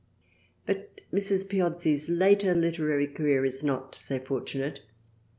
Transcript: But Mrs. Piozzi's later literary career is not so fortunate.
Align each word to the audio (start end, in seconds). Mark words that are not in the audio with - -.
But 0.65 1.01
Mrs. 1.13 1.47
Piozzi's 1.47 2.09
later 2.09 2.55
literary 2.55 3.05
career 3.05 3.45
is 3.45 3.63
not 3.63 3.93
so 3.93 4.17
fortunate. 4.17 4.81